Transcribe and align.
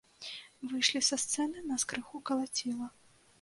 Выйшлі 0.71 1.01
са 1.09 1.19
сцэны, 1.23 1.61
нас 1.73 1.85
крыху 1.93 2.23
калаціла. 2.31 2.91